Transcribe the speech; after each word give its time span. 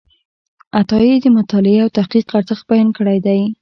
عطایي 0.79 1.15
د 1.21 1.25
مطالعې 1.37 1.77
او 1.85 1.89
تحقیق 1.97 2.25
ارزښت 2.37 2.63
بیان 2.69 2.87
کړی 2.97 3.17
دی. 3.25 3.41